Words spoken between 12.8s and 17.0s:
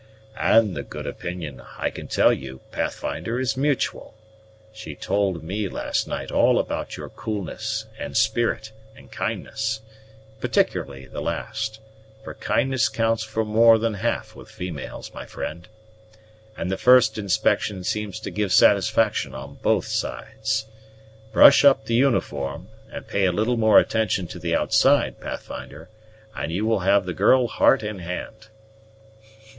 counts for more than half with females, my friend, and the